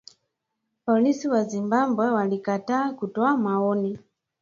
[0.85, 3.99] Polisi wa Zimbabwe walikataa kutoa maoni